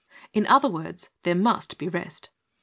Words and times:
In 0.33 0.47
other 0.47 0.67
words, 0.67 1.11
there 1.21 1.35
must 1.35 1.77
be 1.77 1.87
rest. 1.87 2.31